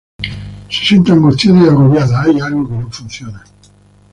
Se 0.67 0.83
siente 0.85 1.11
angustiada 1.11 1.61
y 1.61 1.67
agobiada, 1.67 2.23
hay 2.23 2.39
algo 2.39 2.67
que 2.67 2.73
no 2.75 2.89
funciona. 2.89 3.43